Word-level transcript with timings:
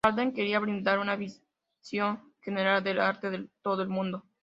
Walden 0.07 0.33
quería 0.33 0.59
brindar 0.59 0.97
una 0.97 1.15
visión 1.15 2.33
general 2.41 2.83
del 2.83 2.99
arte 2.99 3.29
de 3.29 3.47
todo 3.61 3.83
el 3.83 3.89
mundo. 3.89 4.25